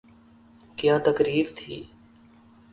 کیا 0.77 0.97
تقریر 1.05 1.45
تھی۔ 1.55 1.83